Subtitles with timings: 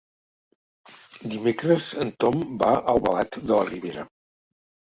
[1.33, 4.09] Dimecres en Tom va a Albalat de la Ribera.